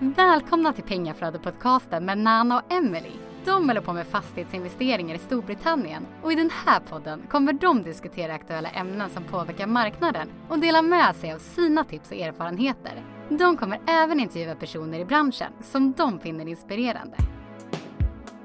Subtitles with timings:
[0.00, 3.12] Välkomna till Pengaflödet-podcasten med Nana och Emily.
[3.44, 8.34] De håller på med fastighetsinvesteringar i Storbritannien och i den här podden kommer de diskutera
[8.34, 13.04] aktuella ämnen som påverkar marknaden och dela med sig av sina tips och erfarenheter.
[13.28, 17.16] De kommer även intervjua personer i branschen som de finner inspirerande.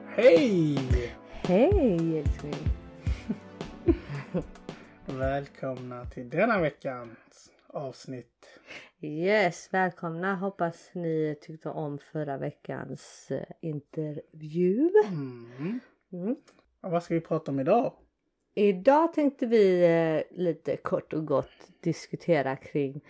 [0.07, 0.79] Hej!
[1.31, 2.67] Hej älskling!
[5.19, 8.59] Välkomna till denna veckans avsnitt.
[9.05, 10.35] Yes, välkomna!
[10.35, 14.91] Hoppas ni tyckte om förra veckans eh, intervju.
[15.07, 15.79] Mm.
[16.13, 16.35] Mm.
[16.81, 17.93] Vad ska vi prata om idag?
[18.55, 23.01] Idag tänkte vi eh, lite kort och gott diskutera kring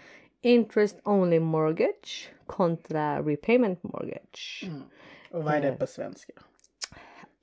[0.41, 4.63] interest only mortgage kontra repayment mortgage.
[4.67, 4.81] Mm.
[5.31, 6.33] Och vad är det på svenska?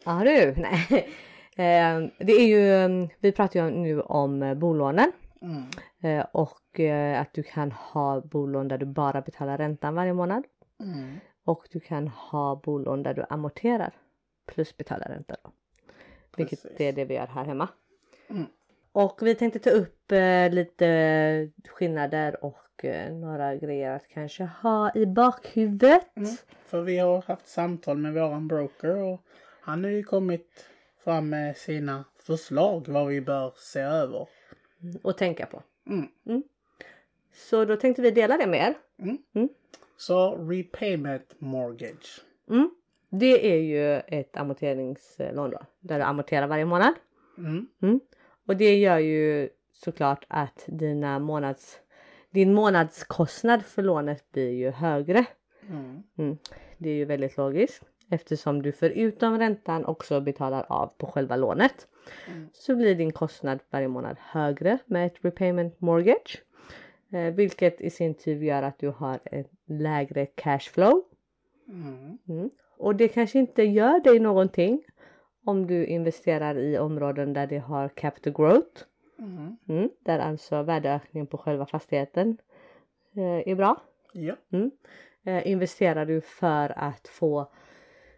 [0.05, 1.09] Ja du, nej.
[1.57, 5.13] Eh, Det är ju, eh, vi pratar ju nu om eh, bolånen.
[5.43, 5.65] Mm.
[6.01, 10.45] Eh, och eh, att du kan ha bolån där du bara betalar räntan varje månad.
[10.81, 11.17] Mm.
[11.45, 13.93] Och du kan ha bolån där du amorterar
[14.47, 15.37] plus betalar ränta.
[15.45, 15.53] Då.
[16.37, 16.81] Vilket Precis.
[16.81, 17.69] är det vi gör här hemma.
[18.29, 18.47] Mm.
[18.93, 24.95] Och vi tänkte ta upp eh, lite skillnader och eh, några grejer att kanske ha
[24.95, 26.17] i bakhuvudet.
[26.17, 26.31] Mm.
[26.67, 29.21] För vi har haft samtal med våran broker och
[29.61, 30.67] han har ju kommit
[31.05, 34.29] fram med sina förslag vad vi bör se över.
[35.03, 35.63] Och tänka på.
[35.87, 36.43] Mm.
[37.33, 38.75] Så då tänkte vi dela det med er.
[39.97, 42.21] Så repayment mortgage.
[42.51, 42.71] Mm.
[43.09, 45.59] Det är ju ett amorteringslån då.
[45.81, 46.95] Där du amorterar varje månad.
[47.39, 47.67] Mm.
[47.83, 48.01] Mm.
[48.47, 51.81] Och det gör ju såklart att dina månads,
[52.31, 55.27] din månadskostnad för lånet blir ju högre.
[55.69, 56.03] Mm.
[56.19, 56.39] Mm.
[56.79, 61.87] Det är ju väldigt logiskt eftersom du förutom räntan också betalar av på själva lånet.
[62.29, 62.49] Mm.
[62.53, 66.43] Så blir din kostnad varje månad högre med ett repayment mortgage.
[67.13, 71.03] Eh, vilket i sin tur gör att du har ett lägre cashflow.
[71.69, 72.19] Mm.
[72.29, 72.51] Mm.
[72.77, 74.85] Och det kanske inte gör dig någonting
[75.45, 78.85] om du investerar i områden där det har capital growth.
[79.19, 79.57] Mm.
[79.69, 79.91] Mm.
[80.05, 82.39] Där alltså värdeökningen på själva fastigheten
[83.17, 83.83] eh, är bra.
[84.13, 84.35] Ja.
[85.25, 87.53] Eh, investerar du för att få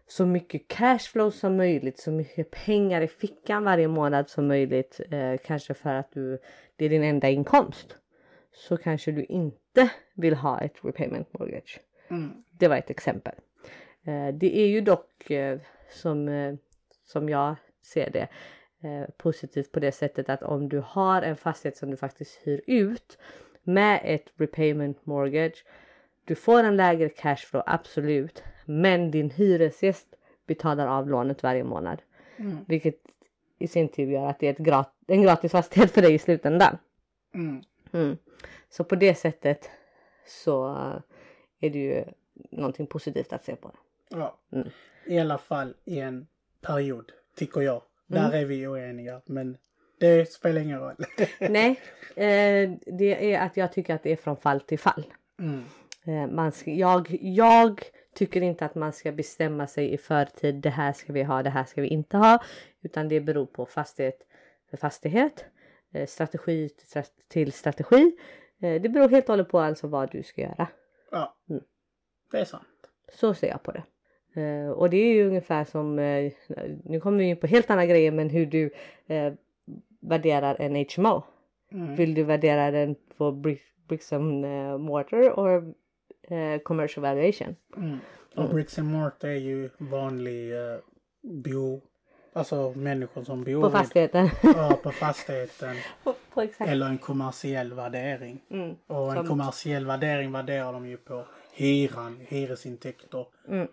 [0.07, 5.01] så mycket cashflow som möjligt, så mycket pengar i fickan varje månad som möjligt.
[5.11, 6.39] Eh, kanske för att du,
[6.75, 7.97] det är din enda inkomst.
[8.51, 11.79] Så kanske du inte vill ha ett repayment mortgage.
[12.09, 12.43] Mm.
[12.51, 13.35] Det var ett exempel.
[14.03, 15.59] Eh, det är ju dock eh,
[15.89, 16.55] som, eh,
[17.05, 18.27] som jag ser det
[18.87, 22.61] eh, positivt på det sättet att om du har en fastighet som du faktiskt hyr
[22.67, 23.17] ut
[23.63, 25.65] med ett repayment mortgage.
[26.25, 30.07] Du får en lägre cashflow absolut, men din hyresgäst
[30.47, 32.01] betalar av lånet varje månad,
[32.37, 32.57] Mm.
[32.67, 32.95] vilket
[33.59, 36.19] i sin tur gör att det är ett grat- en gratis fastighet för dig i
[36.19, 36.77] slutändan.
[37.33, 37.61] Mm.
[37.93, 38.17] Mm.
[38.69, 39.69] Så på det sättet
[40.27, 40.65] så
[41.59, 42.03] är det ju
[42.51, 43.71] någonting positivt att se på.
[44.09, 44.37] Ja.
[44.51, 44.67] Mm.
[45.05, 46.27] I alla fall i en
[46.61, 47.81] period, tycker jag.
[48.11, 48.23] Mm.
[48.31, 49.57] Där är vi oeniga, men
[49.99, 50.95] det spelar ingen roll.
[51.39, 51.69] Nej,
[52.15, 55.05] eh, det är att jag tycker att det är från fall till fall.
[55.39, 55.63] mm.
[56.05, 57.81] Eh, man jag, jag
[58.13, 60.55] tycker inte att man ska bestämma sig i förtid.
[60.55, 62.43] Det här ska vi ha, det här ska vi inte ha.
[62.81, 64.27] Utan det beror på fastighet
[64.69, 65.45] för fastighet.
[65.93, 68.17] Eh, strategi till stra- till strategi.
[68.61, 70.67] Eh, det beror helt och hållet på alltså vad du ska göra.
[71.11, 71.63] Ja, Mm.
[72.31, 72.63] det är sant.
[73.13, 73.83] Så ser jag på det.
[74.41, 75.95] Eh, och det är ju ungefär som,
[76.83, 78.69] nu kommer vi in på helt andra grejer, men hur du
[79.99, 81.23] värderar en HMO.
[81.71, 81.95] Mm.
[81.95, 84.45] Vill du värdera den på brick, bricks and
[84.81, 85.73] mortar or
[86.23, 87.55] eh, commercial valuation?
[87.77, 87.97] Mm.
[88.35, 90.79] Och bricks and mortar är ju vanlig uh,
[91.21, 91.81] bo...
[92.35, 94.29] Alltså människor som bor På fastigheten.
[94.43, 95.75] Ja, på fastigheten.
[96.03, 96.47] på, på.
[96.59, 98.41] Eller en kommersiell värdering.
[98.49, 98.75] Mm.
[98.87, 103.25] Och en Som- kommersiell värdering värderar de ju på hyran, hyresintäkter.
[103.47, 103.67] Mm.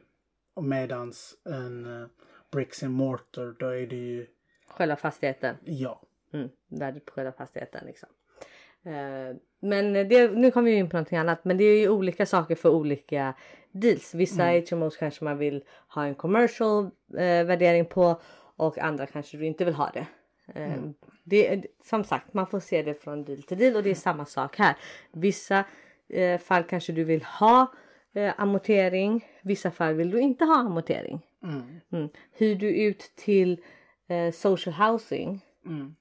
[0.55, 2.07] Och medans en uh,
[2.53, 4.27] bricks and mortar, då är det ju,
[4.67, 5.57] Själva fastigheten.
[5.65, 6.03] ja.
[6.33, 6.49] Mm.
[6.69, 8.09] Värdet på själva fastigheten liksom.
[8.85, 11.45] Eh, men det, nu kommer vi in på någonting annat.
[11.45, 13.35] Men det är ju olika saker för olika
[13.73, 14.15] deals.
[14.15, 16.85] Vissa HMOs kanske man vill ha en commercial
[17.15, 18.21] eh, värdering på
[18.57, 20.07] och andra kanske du inte vill ha det.
[20.55, 20.71] Eh,
[21.25, 23.95] det är- som sagt, man får se det från deal till deal och det är
[23.95, 24.77] samma sak här.
[25.13, 25.65] Vissa
[26.09, 27.73] eh, fall kanske du vill ha
[28.15, 29.25] eh, amortering.
[29.43, 31.27] Vissa fall vill du inte ha amortering.
[31.43, 31.63] Mm.
[31.93, 32.09] Mm.
[32.33, 33.61] Hyr du ut till
[34.09, 35.77] eh, social housing Mm.
[35.77, 35.95] Mm,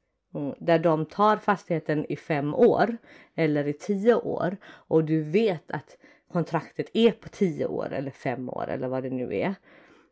[0.59, 2.97] där de tar fastigheten i fem år
[3.35, 5.97] eller i tio år och du vet att
[6.31, 9.55] kontraktet är på tio år eller fem år eller vad det nu är.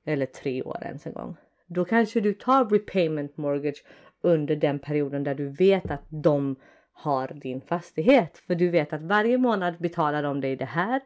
[0.05, 1.35] Eller tre år ens en gång.
[1.65, 3.83] Då kanske du tar repayment mortgage
[4.21, 6.55] under den perioden där du vet att de
[6.91, 8.37] har din fastighet.
[8.37, 11.01] För du vet att varje månad betalar de dig det här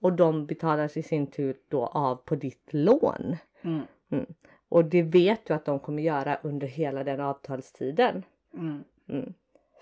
[0.00, 3.36] och de betalas i sin tur då av på ditt lån.
[3.62, 4.26] Mm.
[4.68, 8.22] Och det vet du att de kommer göra under hela den avtalstiden.
[8.54, 8.84] Mm.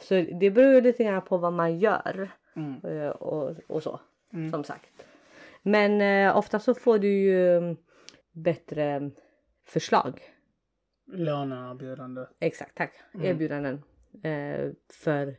[0.01, 2.81] Så det beror lite grann på vad man gör Mm.
[2.85, 4.01] eh, och, och så
[4.33, 4.51] Mm.
[4.51, 5.07] som sagt.
[5.63, 7.77] Men eh, ofta så får du ju mm,
[8.33, 9.11] bättre
[9.65, 10.21] förslag.
[11.07, 12.27] Låneerbjudande.
[12.41, 12.95] Exakt, tack.
[13.15, 13.27] Mm.
[13.27, 13.83] Erbjudanden
[14.23, 15.37] eh, för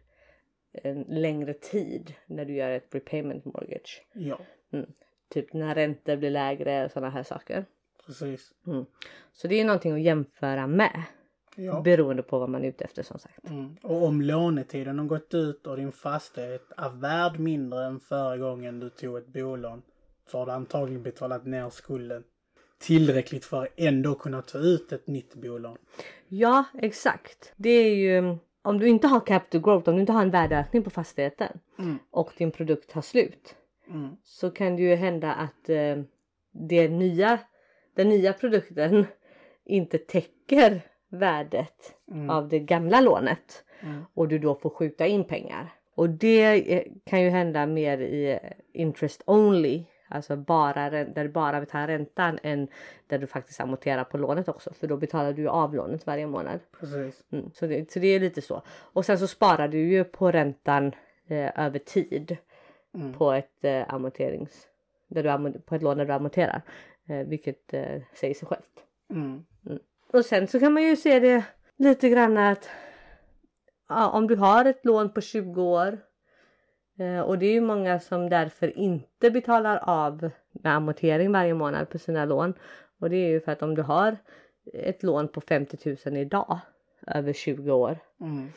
[0.72, 4.06] en längre tid när du gör ett repayment mortgage.
[4.14, 4.40] Ja,
[5.30, 7.66] Typ när räntor blir lägre och sådana här saker.
[8.06, 8.54] precis.
[9.34, 11.04] Så det är någonting att jämföra med
[11.66, 11.82] Ja.
[11.82, 13.50] beroende på vad man är ute efter som sagt.
[13.50, 13.76] Mm.
[13.84, 18.80] Och om lånetiden har gått ut och din fastighet är värd mindre än förra gången
[18.80, 19.82] du tog ett bolån
[20.32, 22.24] så har du antagligen betalat ner skulden
[22.80, 25.78] tillräckligt för att ändå kunna ta ut ett nytt bolån.
[26.28, 27.54] Ja, exakt.
[27.58, 30.84] Det är ju om du inte har capital growth, om du inte har en värdeökning
[30.84, 31.98] på fastigheten Mm.
[32.12, 33.56] och din produkt tar slut
[33.90, 34.10] Mm.
[34.24, 35.98] så kan det ju hända att eh,
[36.52, 37.40] det nya,
[37.96, 39.06] den nya produkten
[39.66, 40.82] inte täcker
[41.12, 42.30] värdet Mm.
[42.30, 44.06] av det gamla lånet Mm.
[44.14, 45.74] och du då får skjuta in pengar.
[45.96, 48.40] Och det eh, kan ju hända mer i eh,
[48.74, 52.68] interest only, alltså bara där du bara betalar räntan än
[53.08, 56.60] där du faktiskt amorterar på lånet också för då betalar du av lånet varje månad.
[56.80, 57.24] Precis.
[57.32, 58.62] Mm, så, det, så det är lite så.
[58.70, 60.92] Och sen så sparar du ju på räntan
[61.28, 62.38] eh, över tid
[62.94, 63.14] Mm.
[63.14, 64.68] på ett eh, amorterings
[65.08, 65.24] där
[65.54, 66.62] du på ett lån där du amorterar,
[67.10, 68.84] eh, vilket eh, säger sig självt.
[69.10, 69.46] Mm.
[70.14, 71.44] Och sen så kan man ju se det
[71.78, 72.70] lite grann att
[73.90, 75.98] ja, om du har ett lån på 20 år
[77.00, 81.90] eh, och det är ju många som därför inte betalar av med amortering varje månad
[81.90, 82.54] på sina lån.
[83.00, 84.18] Och det är ju för att om du har
[84.74, 86.60] ett lån på 50 000 idag
[87.08, 88.48] över 20 år Mm.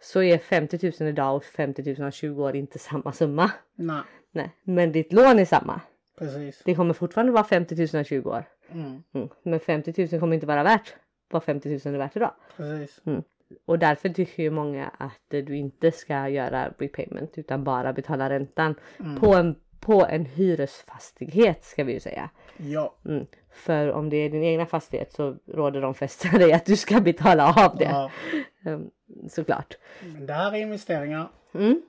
[0.00, 3.50] så är 50 000 idag och 50 000 av 20 år inte samma summa.
[3.74, 4.02] Nej,
[4.32, 5.80] Nej, men ditt lån är samma.
[6.18, 6.62] precis.
[6.64, 8.44] Det kommer fortfarande vara 50 000 av 20 år.
[8.70, 9.02] Mm.
[9.14, 9.28] Mm.
[9.42, 10.94] Men 50 000 kommer inte vara värt
[11.34, 12.34] vad 50 000 är värt idag.
[12.56, 13.00] Precis.
[13.66, 18.74] Och därför tycker ju många att du inte ska göra repayment utan bara betala räntan
[19.00, 19.20] Mm.
[19.20, 22.30] på, en, på en hyresfastighet ska vi ju säga.
[22.56, 22.94] Ja.
[23.04, 23.26] Mm.
[23.50, 27.00] För om det är din egna fastighet så råder de flesta dig att du ska
[27.00, 27.84] betala av det.
[27.84, 28.10] ja.
[28.66, 28.90] Mm,
[29.30, 29.74] såklart.
[30.02, 31.28] Men det här är investeringar.
[31.54, 31.82] Mm.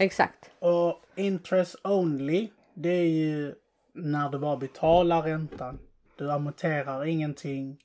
[0.00, 0.50] Exakt.
[0.58, 3.54] Och interest only, det är ju
[3.92, 5.78] när du bara betalar räntan.
[6.16, 7.78] Du amorterar ingenting.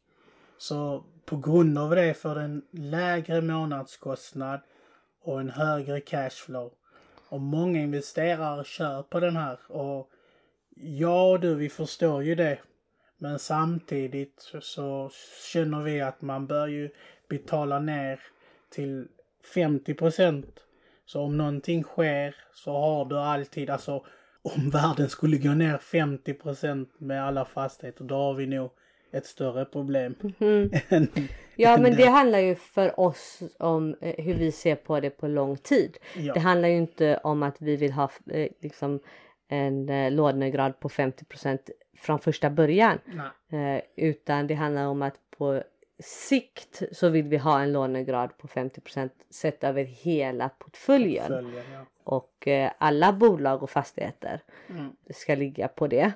[0.57, 4.59] Så på grund av det får du en lägre månadskostnad
[5.21, 6.71] och en högre cashflow.
[7.29, 9.59] Och många investerare kör på den här.
[9.67, 10.09] Och
[10.75, 12.59] ja du, vi förstår ju det.
[13.17, 15.11] Men samtidigt så
[15.53, 16.89] känner vi att man bör ju
[17.29, 18.19] betala ner
[18.69, 19.07] till
[19.53, 20.59] 50 procent.
[21.05, 24.05] Så om någonting sker så har du alltid, alltså
[24.41, 28.71] om världen skulle gå ner 50 procent med alla fastigheter då har vi nog
[29.11, 30.15] ett större problem.
[30.89, 31.09] än-
[31.57, 35.27] Ja men det handlar ju för oss om eh, hur vi ser på det på
[35.27, 35.97] lång tid.
[36.15, 36.33] Ja.
[36.33, 38.99] Det handlar ju inte om att vi vill ha eh, liksom
[39.47, 41.59] en eh, lånegrad på 50%
[41.97, 42.99] från första början.
[43.51, 45.63] Eh, utan det handlar om att på
[45.99, 51.27] sikt så vill vi ha en lånegrad på 50% sett över hela portföljen.
[51.27, 51.85] Följen, ja.
[52.03, 54.95] Och eh, alla bolag och fastigheter Mm.
[55.13, 56.11] ska ligga på det.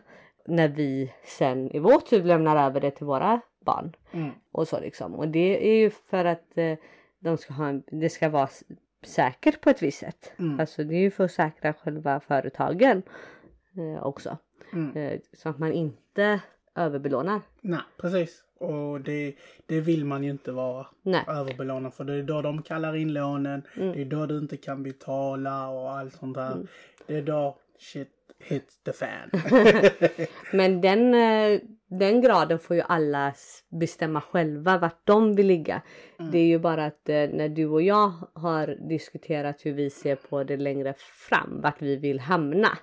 [0.49, 3.95] När vi sen i vår tur lämnar över det till våra barn.
[4.11, 4.31] Mm.
[4.51, 5.15] Och så liksom.
[5.15, 6.77] Och det är ju för att eh,
[7.19, 8.49] de ska ha en, det ska vara
[9.03, 10.31] säkert på ett visst sätt.
[10.39, 10.59] Mm.
[10.59, 13.01] Alltså det är ju för att säkra själva företagen
[13.77, 14.37] eh, också.
[14.73, 14.97] Mm.
[14.97, 16.41] Eh, så att man inte
[16.75, 17.41] överbelånar.
[17.61, 18.43] Nej, precis.
[18.59, 19.35] Och det,
[19.65, 21.23] det vill man ju inte vara Nej.
[21.27, 23.63] överbelånad för det är då de kallar in lånen.
[23.77, 23.91] Mm.
[23.93, 26.67] Det är då du inte kan betala och allt sånt där.
[27.07, 28.09] Det är då shit
[28.39, 29.29] hits the fan.
[30.53, 33.33] Men den, eh, den graden får ju alla
[33.69, 35.81] bestämma själva vart de vill ligga.
[36.31, 40.15] Det är ju bara att eh, när du och jag har diskuterat hur vi ser
[40.15, 40.93] på det längre
[41.29, 42.77] fram, vart vi vill hamna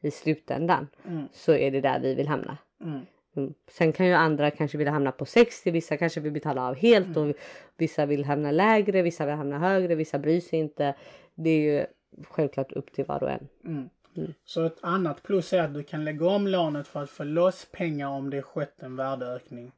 [0.00, 1.28] i slutändan, Mm.
[1.32, 2.58] så är det där vi vill hamna.
[2.84, 3.00] Mm.
[3.36, 3.54] Mm.
[3.70, 7.16] Sen kan ju andra kanske vilja hamna på 60, vissa kanske vill betala av helt
[7.16, 7.34] och
[7.76, 10.94] vissa vill hamna lägre, vissa vill hamna högre, vissa bryr sig inte.
[11.34, 11.86] Det är ju
[12.28, 13.48] självklart upp till var och en.
[14.18, 14.34] Mm.
[14.44, 17.66] Så ett annat plus är att du kan lägga om lånet för att få loss
[17.72, 19.72] pengar om det skett en värdeökning.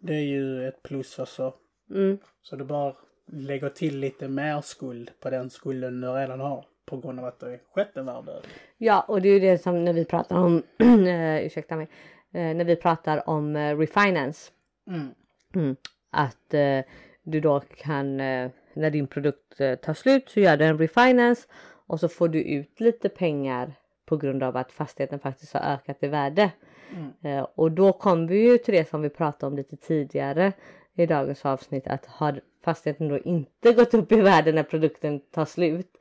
[0.00, 1.54] Det är ju ett plus också.
[1.90, 2.18] Mm.
[2.42, 2.94] Så du bara
[3.26, 6.64] lägger till lite mer skuld på den skulden du redan har.
[6.84, 8.52] På grund av att det skett en värdeökning.
[8.78, 11.88] Ja, och det är ju det som när vi pratar om, eh, ursäkta mig,
[12.32, 14.50] eh, när vi pratar om eh, refinance.
[14.86, 15.08] Mm.
[15.54, 15.76] Mm.
[16.10, 16.80] Att eh,
[17.22, 21.48] du då kan, eh, när din produkt eh, tar slut så gör du en refinance
[21.88, 26.02] och så får du ut lite pengar på grund av att fastigheten faktiskt har ökat
[26.02, 26.50] i värde.
[26.96, 27.12] Mm.
[27.22, 30.52] Eh, och då kommer vi ju till det som vi pratade om lite tidigare
[30.94, 35.44] i dagens avsnitt att har fastigheten då inte gått upp i värde när produkten tar
[35.44, 35.96] slut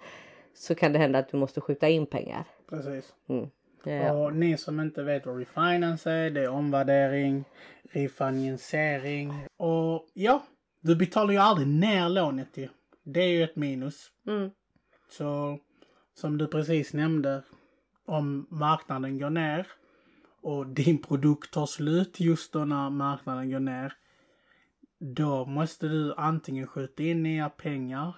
[0.54, 2.44] så kan det hända att du måste skjuta in pengar.
[2.70, 3.14] Precis.
[3.30, 3.50] Mm.
[3.86, 7.44] Eh, Och ni som inte vet vad refinance är, det är omvärdering,
[7.92, 10.44] refinansiering och ja,
[10.82, 12.68] du betalar ju aldrig ner lånet ju.
[13.04, 14.12] Det är ju ett minus.
[14.28, 14.52] Mm.
[15.10, 15.60] Så
[16.18, 17.44] som du precis nämnde,
[18.06, 19.68] om marknaden går ner
[20.42, 23.94] och din produkt tar slut just då när marknaden går ner.
[24.98, 28.16] Då måste du antingen skjuta in nya pengar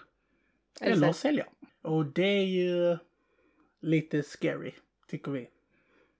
[0.82, 1.20] eller Exakt.
[1.20, 1.46] sälja.
[1.82, 2.98] Och det är ju
[3.80, 4.74] lite scary,
[5.08, 5.50] tycker vi.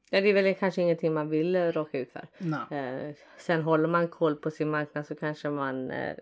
[0.10, 2.28] Ja, det är väl kanske ingenting man vill eh, råka ut för.
[2.76, 6.16] Eh, sen håller man koll på sin marknad så kanske man eh,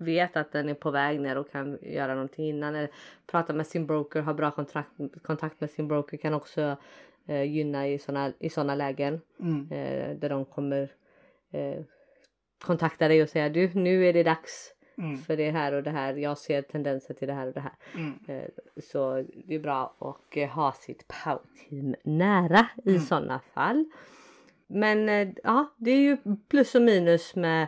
[0.00, 2.74] vet att den är på väg ner och kan göra någonting innan.
[2.74, 2.90] Eller
[3.26, 4.90] prata med sin broker, ha bra kontakt,
[5.22, 6.76] kontakt med sin broker kan också
[7.26, 9.20] eh, gynna i sådana i såna lägen.
[9.40, 9.68] Mm.
[9.72, 10.92] Eh, där de kommer
[11.52, 11.82] eh,
[12.64, 15.18] kontakta dig och säga du nu är det dags Mm.
[15.18, 16.14] för det här och det här.
[16.14, 17.72] Jag ser tendenser till det här och det här.
[17.94, 18.12] Mm.
[18.28, 18.48] Eh,
[18.82, 23.00] Så det är bra att eh, ha sitt powerteam nära i Mm.
[23.02, 23.84] sådana fall.
[24.66, 26.16] Men eh, ja, det är ju
[26.48, 27.66] plus och minus med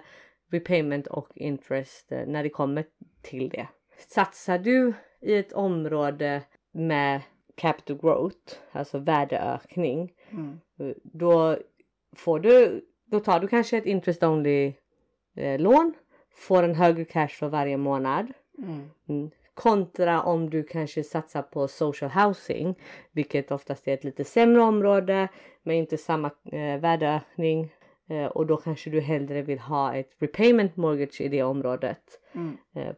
[0.51, 2.85] repayment och interest eh, när det kommer
[3.23, 3.69] till det.
[4.09, 7.21] Satsar du i ett område med
[7.55, 10.61] capital growth, alltså värdeökning, Mm.
[11.03, 11.57] då
[12.17, 14.73] får du, då tar du kanske ett interest only
[15.37, 15.95] eh, lån,
[16.35, 18.33] får en högre cash för varje månad.
[18.59, 18.91] Mm.
[19.09, 19.31] Mm.
[19.55, 22.75] Kontra om du kanske satsar på social housing,
[23.13, 25.29] vilket oftast är ett lite sämre område
[25.63, 27.75] med inte samma eh, värdeökning.
[28.09, 32.21] Eh, och då kanske du hellre vill ha ett repayment mortgage i det området.
[32.33, 32.57] Mm.
[32.75, 32.95] Eh,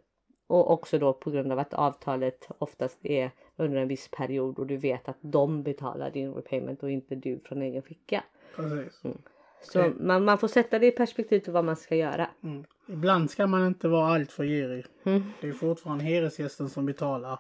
[0.47, 4.67] och också då på grund av att avtalet oftast är under en viss period och
[4.67, 8.25] du vet att de betalar din repayment och inte du från egen ficka.
[8.57, 9.03] Precis.
[9.63, 9.93] Så Okej.
[10.01, 12.31] man, man får sätta det i perspektiv till vad man ska göra.
[12.43, 12.65] Mm.
[12.89, 14.85] Ibland ska man inte vara allt för girig.
[15.05, 15.23] Mm.
[15.41, 17.39] Det är fortfarande hyresgästen som betalar.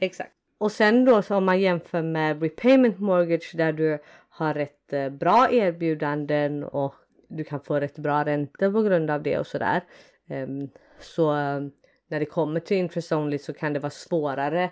[0.00, 0.32] Exakt.
[0.58, 3.98] Och sen då så om man jämför med repayment mortgage där du
[4.36, 6.94] har rätt eh, bra erbjudanden och
[7.28, 9.80] du kan få rätt bra räntor på grund av det och sådär.
[10.28, 10.68] Ehm,
[11.00, 11.60] så eh,
[12.08, 14.70] när det kommer till interest only så kan det vara svårare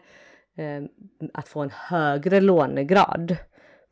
[0.56, 0.88] ehm,
[1.32, 3.36] att få en högre lånegrad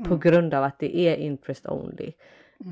[0.08, 2.12] på grund av att det är interest only.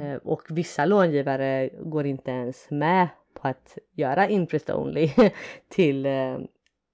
[0.03, 5.11] Eh, och vissa långivare går inte ens med på att göra interest only
[5.69, 6.39] till eh,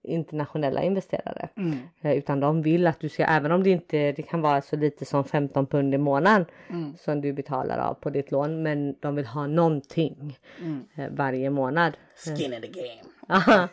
[0.07, 1.49] internationella investerare.
[1.57, 1.79] Mm.
[2.03, 4.77] Eh, Utan de vill att du ska, även om det inte det kan vara så
[4.77, 6.97] lite som 15 pund i månaden Mm.
[6.97, 8.63] som du betalar av på ditt lån.
[8.63, 10.85] Men de vill ha någonting Mm.
[10.97, 11.97] eh, varje månad.
[12.25, 13.03] Skin in the game.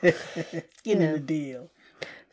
[0.83, 1.67] Skin in the deal.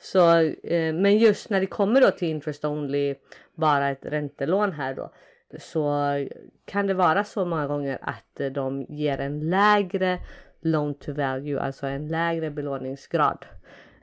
[0.01, 3.15] Så, eh, men just när det kommer då till interest only,
[3.55, 5.11] bara ett räntelån här då.
[5.59, 5.95] Så
[6.65, 10.19] kan det vara så många gånger att eh, de ger en lägre
[10.61, 13.45] loan to value, alltså en lägre belåningsgrad.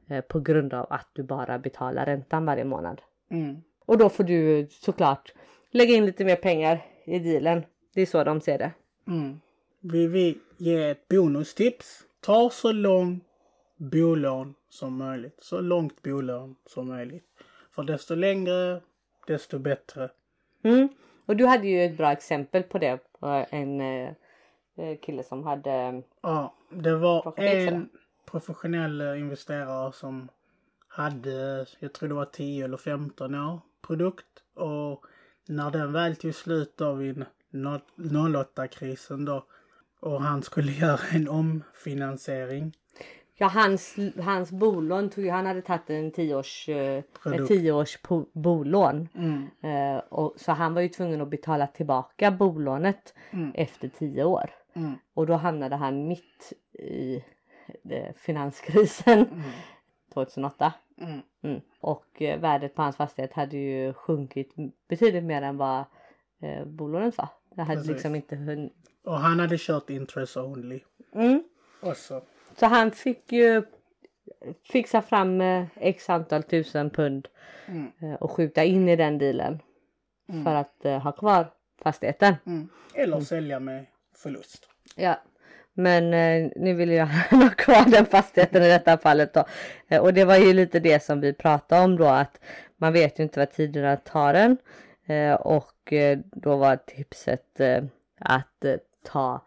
[0.09, 3.01] Eh, på grund av att du bara betalar räntan varje månad.
[3.31, 3.61] Mm.
[3.85, 5.33] Och då får du såklart
[5.71, 7.65] lägga in lite mer pengar i dealen.
[7.93, 8.71] Det är så de ser det.
[9.07, 9.39] Mm.
[9.79, 12.03] Vi vill ge ett bonustips.
[12.19, 13.21] Ta så lång
[13.77, 15.37] bolån som möjligt.
[15.41, 17.23] Så långt bolån som möjligt.
[17.75, 18.81] För desto längre,
[19.27, 20.09] desto bättre.
[20.63, 20.89] Mm.
[21.25, 22.99] Och du hade ju ett bra exempel på det.
[23.19, 24.09] på En eh,
[24.77, 26.01] eh, kille som hade...
[26.21, 27.89] Ja, det var en
[28.31, 30.29] professionell eh, investerare som
[30.87, 34.25] hade, jag tror det var 10 eller 15 år produkt.
[34.55, 35.05] Och
[35.47, 37.25] när den väl tog slut då vid
[37.95, 39.45] 08-krisen då
[39.99, 42.73] och han skulle göra en omfinansiering.
[43.39, 47.03] Ja, hans, hans bolån tog han hade tagit en tioårs, eh,
[47.33, 47.97] ett tioårs
[48.33, 49.09] bolån.
[49.15, 53.51] Mm, Eh, och, så han var ju tvungen att betala tillbaka bolånet Mm.
[53.55, 54.49] efter tio år.
[54.73, 57.23] mm, Och då hamnade han mitt i
[58.15, 59.43] finanskrisen mm,
[60.13, 60.73] 2008.
[60.97, 61.21] mm.
[61.43, 61.61] Mm.
[61.79, 64.53] Och eh, värdet på hans fastighet hade ju sjunkit
[64.87, 65.85] betydligt mer än vad
[66.41, 67.29] eh, bolånet var.
[67.55, 67.91] Det hade Precis.
[67.91, 68.73] liksom inte hunnit.
[69.03, 70.79] Och han hade kört interest only.
[71.13, 71.43] Mm.
[71.81, 72.21] Och så.
[72.55, 73.63] Så han fick ju
[74.63, 77.27] fixa fram eh, x antal tusen pund
[77.67, 79.61] Mm, eh, och skjuta in i den dealen.
[80.29, 80.43] Mm.
[80.43, 82.35] För att eh, ha kvar fastigheten.
[82.45, 82.69] mm.
[82.93, 84.69] Eller sälja med förlust.
[84.95, 85.21] Ja.
[85.77, 89.45] Men eh, nu vill jag ha kvar den fastigheten i detta fallet då.
[89.87, 92.39] Eh, och det var ju lite det som vi pratade om då att
[92.77, 94.57] man vet ju inte vad tiderna tar en.
[95.05, 97.83] Eh, och eh, då var tipset eh,
[98.19, 99.45] att eh, ta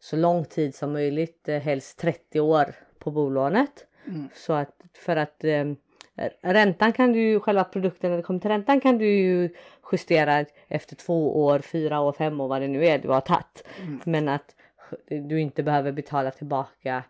[0.00, 3.86] så lång tid som möjligt, eh, helst 30 år på bolånet.
[4.06, 4.28] Mm.
[4.34, 5.44] Så att för att
[6.40, 9.54] Räntan kan du ju, själva produkten när det kommer till räntan kan du ju
[9.92, 13.64] justera efter två år, fyra år, fem år vad det nu är du har tagit.
[14.04, 14.54] Men att
[15.06, 17.04] du inte behöver betala tillbaka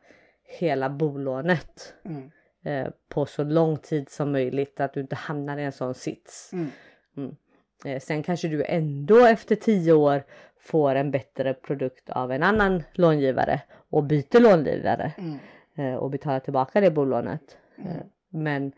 [0.58, 2.30] hela bolånet Mm.
[2.64, 4.80] eh, på så lång tid som möjligt.
[4.80, 6.52] Att du inte hamnar i en sån sits.
[6.52, 6.70] Mm.
[7.16, 7.36] Mm.
[7.84, 10.22] Eh, sen kanske du ändå efter tio år
[10.60, 13.60] får en bättre produkt av en annan långivare
[13.90, 15.38] och byter långivare Mm.
[15.74, 17.56] eh, och betalar tillbaka det bolånet.
[17.78, 18.72] Eh, men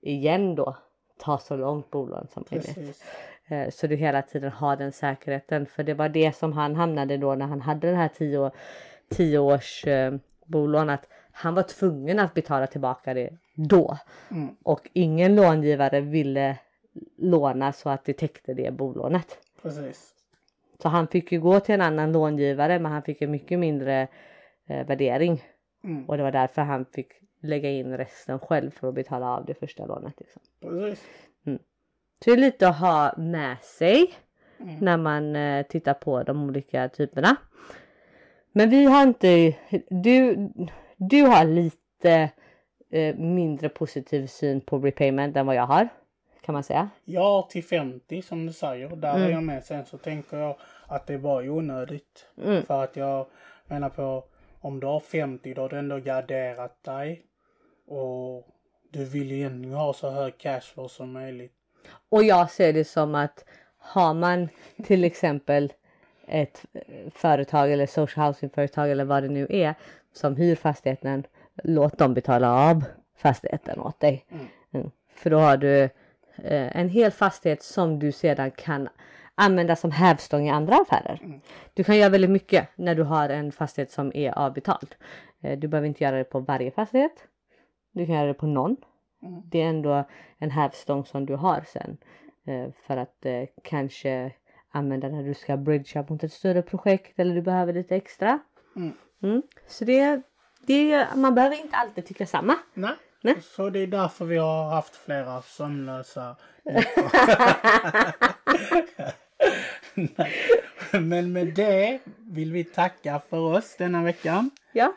[0.00, 0.76] igen då
[1.18, 3.04] ta så långt bolån som möjligt.
[3.48, 5.66] Eh, Så du hela tiden har den säkerheten.
[5.66, 8.50] För det var det som han hamnade då när han hade den här 10 år,
[9.08, 10.90] tio års eh, bolån.
[10.90, 13.98] Att han var tvungen att betala tillbaka det då.
[14.30, 14.56] Mm.
[14.62, 16.58] Och ingen långivare ville
[17.16, 19.38] låna så att det täckte det bolånet.
[19.62, 20.14] Precis.
[20.82, 24.08] Så han fick ju gå till en annan långivare men han fick en mycket mindre
[24.66, 25.42] eh, värdering.
[25.84, 26.08] Mm.
[26.08, 29.54] Och det var därför han fick lägga in resten själv för att betala av det
[29.54, 30.14] första lånet.
[30.20, 30.42] Liksom.
[30.60, 31.04] Precis.
[32.24, 34.14] Så det är lite att ha med sig
[34.60, 34.76] Mm.
[34.80, 37.36] när man eh, tittar på de olika typerna.
[38.52, 39.54] Men vi har inte,
[39.88, 40.48] du,
[40.96, 42.30] du har lite
[42.90, 45.88] eh, mindre positiv syn på repayment än vad jag har.
[46.40, 46.88] Kan man säga.
[47.04, 48.88] Ja, till 50 som du säger.
[48.96, 49.22] Där Mm.
[49.22, 49.64] är jag med.
[49.64, 52.26] Sen så tänker jag att det är bara onödigt.
[52.44, 52.62] Mm.
[52.62, 53.26] För att jag
[53.66, 54.24] menar på
[54.60, 57.22] om du har 50 då har du ändå garderat dig.
[57.86, 58.46] Och
[58.92, 61.52] du vill ju egentligen ha så hög cashflow som möjligt.
[62.08, 63.44] Och jag ser det som att
[63.78, 64.48] har man
[64.84, 65.72] till exempel
[66.28, 66.64] ett
[67.14, 69.74] företag eller social housing företag eller vad det nu är
[70.12, 71.24] som hyr fastigheten.
[71.62, 72.84] Låt dem betala av
[73.16, 74.24] fastigheten åt dig.
[74.30, 74.46] Mm.
[74.72, 74.90] Mm.
[75.14, 75.82] För då har du
[76.36, 78.88] eh, en hel fastighet som du sedan kan
[79.34, 81.40] använda som hävstång i andra affärer.
[81.74, 84.94] Du kan göra väldigt mycket när du har en fastighet som är avbetald.
[85.40, 87.24] Eh, du behöver inte göra det på varje fastighet.
[87.92, 88.76] Du kan göra det på någon.
[89.24, 89.42] Mm.
[89.44, 90.04] Det är ändå
[90.38, 91.96] en hävstång som du har sen.
[92.46, 94.32] Eh, för att eh, kanske
[94.70, 98.38] använda när du ska bridgea mot ett större projekt eller du behöver lite extra.
[98.76, 98.92] Mm.
[99.22, 99.42] Mm.
[99.66, 100.22] Så det,
[100.60, 102.56] det, man behöver inte alltid tycka samma.
[102.74, 102.94] Nej.
[103.20, 103.36] Nej.
[103.42, 106.36] Så det är därför vi har haft flera sömnlösa.
[110.92, 114.50] Men med det vill vi tacka för oss denna veckan.
[114.72, 114.92] Ja.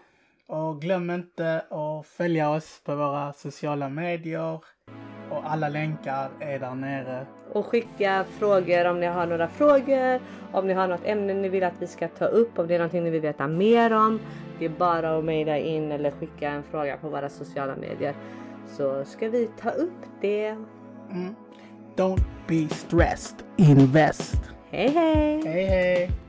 [0.49, 4.60] Och glöm inte att följa oss på våra sociala medier.
[5.31, 7.25] Och alla länkar är där nere.
[7.53, 11.63] Och skicka frågor om ni har några frågor, om ni har något ämne ni vill
[11.63, 14.19] att vi ska ta upp, om det är någonting ni vill veta mer om.
[14.60, 18.15] Det är bara att mejla in eller skicka en fråga på våra sociala medier.
[18.67, 20.47] Så ska vi ta upp det.
[21.12, 21.36] Mm.
[21.95, 23.38] Don't be stressed.
[23.57, 24.41] Invest.
[24.71, 25.41] Hej hej!
[25.45, 26.26] Hej hej!